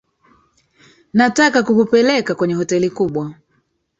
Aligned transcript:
Nataka 1.13 1.63
kukupeleka 1.63 2.35
kwenye 2.35 2.53
hoteli 2.53 2.89
kubwa. 2.89 3.33